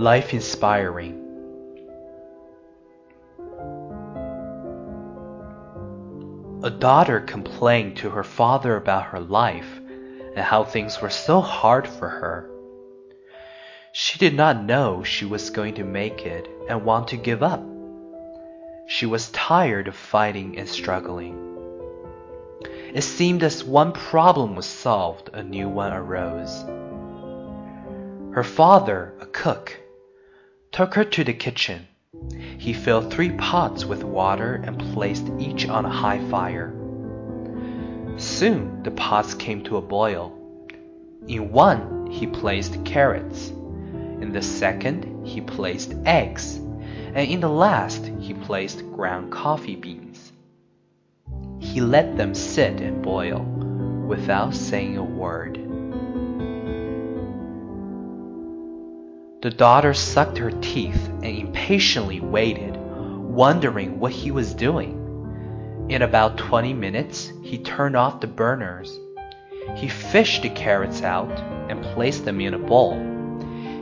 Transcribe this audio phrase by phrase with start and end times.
[0.00, 1.12] Life inspiring.
[6.62, 9.78] A daughter complained to her father about her life
[10.34, 12.48] and how things were so hard for her.
[13.92, 17.62] She did not know she was going to make it and want to give up.
[18.86, 21.36] She was tired of fighting and struggling.
[22.94, 26.64] It seemed as one problem was solved, a new one arose.
[28.34, 29.76] Her father, a cook,
[30.72, 31.86] took her to the kitchen.
[32.58, 36.72] He filled three pots with water and placed each on a high fire.
[38.16, 40.36] Soon the pots came to a boil.
[41.26, 43.48] In one, he placed carrots.
[43.48, 46.56] In the second, he placed eggs.
[46.56, 50.32] And in the last, he placed ground coffee beans.
[51.58, 53.42] He let them sit and boil
[54.06, 55.58] without saying a word.
[59.42, 65.86] The daughter sucked her teeth and impatiently waited, wondering what he was doing.
[65.88, 69.00] In about 20 minutes, he turned off the burners.
[69.76, 71.30] He fished the carrots out
[71.70, 72.98] and placed them in a bowl.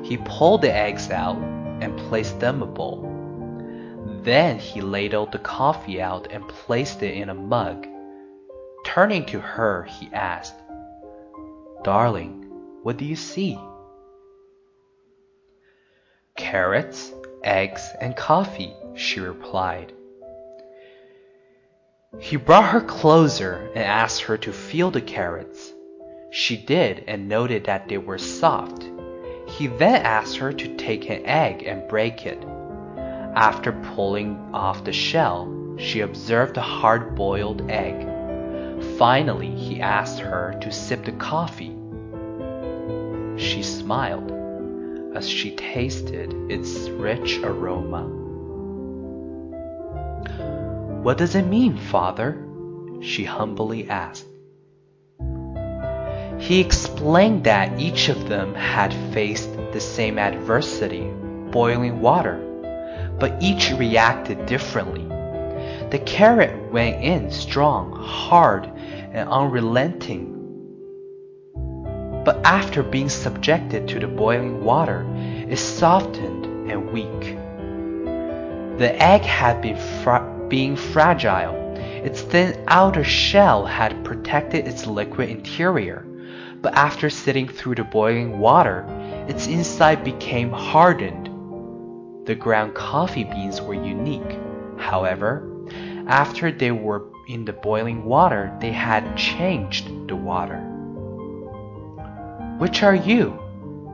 [0.04, 3.04] He pulled the eggs out and placed them in a bowl.
[4.22, 7.84] Then he ladled the coffee out and placed it in a mug.
[8.84, 10.54] Turning to her, he asked,
[11.82, 12.48] Darling,
[12.84, 13.58] what do you see?
[16.50, 17.12] Carrots,
[17.44, 19.92] eggs, and coffee, she replied.
[22.18, 25.74] He brought her closer and asked her to feel the carrots.
[26.30, 28.88] She did and noted that they were soft.
[29.46, 32.42] He then asked her to take an egg and break it.
[33.36, 38.08] After pulling off the shell, she observed a hard boiled egg.
[38.96, 41.76] Finally, he asked her to sip the coffee.
[43.36, 44.37] She smiled
[45.14, 48.04] as she tasted its rich aroma.
[51.02, 52.44] What does it mean, father?
[53.00, 54.26] she humbly asked.
[56.38, 61.10] He explained that each of them had faced the same adversity,
[61.50, 62.36] boiling water,
[63.18, 65.04] but each reacted differently.
[65.90, 70.37] The carrot went in strong, hard, and unrelenting
[72.28, 75.06] but after being subjected to the boiling water,
[75.48, 77.38] it softened and weak.
[78.78, 81.54] The egg had been fra- being fragile.
[81.78, 86.04] Its thin outer shell had protected its liquid interior,
[86.60, 88.84] but after sitting through the boiling water,
[89.26, 91.30] its inside became hardened.
[92.26, 94.36] The ground coffee beans were unique.
[94.76, 95.50] However,
[96.06, 100.67] after they were in the boiling water, they had changed the water.
[102.58, 103.38] Which are you?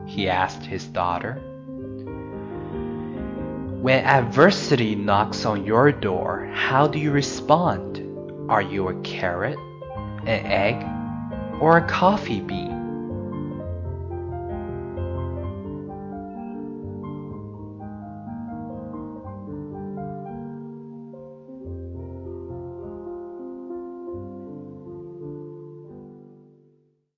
[0.07, 1.35] he asked his daughter.
[3.81, 8.01] When adversity knocks on your door, how do you respond?
[8.49, 9.57] Are you a carrot,
[10.25, 10.83] an egg,
[11.61, 12.74] or a coffee bean?